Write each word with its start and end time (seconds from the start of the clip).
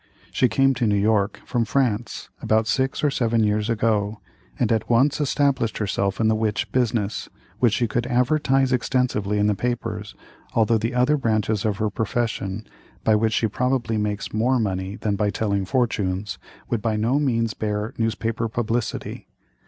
She 0.31 0.49
came 0.49 0.73
to 0.73 0.87
New 0.87 0.97
York, 0.97 1.41
from 1.45 1.63
France, 1.63 2.29
about 2.41 2.65
six 2.65 3.03
or 3.03 3.11
seven 3.11 3.43
years 3.43 3.69
ago, 3.69 4.19
and 4.57 4.71
at 4.71 4.89
once 4.89 5.21
established 5.21 5.77
herself 5.77 6.19
in 6.19 6.27
the 6.27 6.33
witch 6.33 6.71
business, 6.71 7.29
which 7.59 7.73
she 7.73 7.87
could 7.87 8.07
advertise 8.07 8.73
extensively 8.73 9.37
in 9.37 9.45
the 9.45 9.53
papers, 9.53 10.15
although 10.55 10.79
the 10.79 10.95
other 10.95 11.17
branches 11.17 11.65
of 11.65 11.77
her 11.77 11.91
profession, 11.91 12.65
by 13.03 13.13
which 13.13 13.33
she 13.33 13.47
probably 13.47 13.99
makes 13.99 14.33
more 14.33 14.57
money 14.57 14.95
than 14.95 15.15
by 15.15 15.29
telling 15.29 15.65
fortunes, 15.65 16.39
would 16.67 16.81
by 16.81 16.95
no 16.95 17.19
means 17.19 17.53
bear 17.53 17.93
newspaper 17.99 18.49
publicity. 18.49 19.27